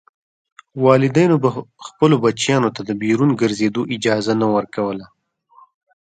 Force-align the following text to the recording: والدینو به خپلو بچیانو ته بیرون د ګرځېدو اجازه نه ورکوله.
والدینو 0.83 1.35
به 1.43 1.49
خپلو 1.87 2.15
بچیانو 2.23 2.69
ته 2.75 2.81
بیرون 3.01 3.29
د 3.33 3.37
ګرځېدو 3.41 3.81
اجازه 3.95 4.33
نه 4.41 4.47
ورکوله. 4.55 5.05